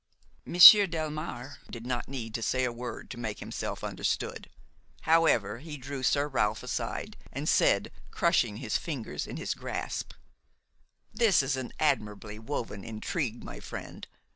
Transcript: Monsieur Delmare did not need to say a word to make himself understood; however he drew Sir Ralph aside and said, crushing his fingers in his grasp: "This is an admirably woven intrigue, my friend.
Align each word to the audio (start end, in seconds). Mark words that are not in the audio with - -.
Monsieur 0.47 0.87
Delmare 0.87 1.57
did 1.69 1.85
not 1.85 2.07
need 2.07 2.33
to 2.33 2.41
say 2.41 2.63
a 2.63 2.71
word 2.73 3.11
to 3.11 3.19
make 3.19 3.37
himself 3.37 3.83
understood; 3.83 4.49
however 5.01 5.59
he 5.59 5.77
drew 5.77 6.01
Sir 6.01 6.27
Ralph 6.27 6.63
aside 6.63 7.17
and 7.31 7.47
said, 7.47 7.91
crushing 8.09 8.57
his 8.57 8.77
fingers 8.77 9.27
in 9.27 9.37
his 9.37 9.53
grasp: 9.53 10.13
"This 11.13 11.43
is 11.43 11.55
an 11.55 11.71
admirably 11.79 12.39
woven 12.39 12.83
intrigue, 12.83 13.43
my 13.43 13.59
friend. 13.59 14.07